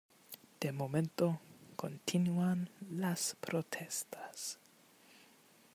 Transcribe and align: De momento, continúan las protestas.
De 0.59 0.71
momento, 0.71 1.39
continúan 1.75 2.71
las 2.89 3.35
protestas. 3.39 4.57